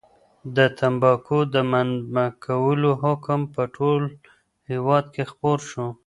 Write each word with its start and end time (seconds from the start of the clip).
د 0.55 0.57
تنباکو 0.77 1.39
د 1.53 1.55
منع 1.71 2.27
کولو 2.45 2.89
حکم 3.03 3.39
په 3.53 3.61
ټول 3.75 4.01
هېواد 4.71 5.05
کې 5.13 5.23
خپور 5.31 5.57
شو. 5.69 5.87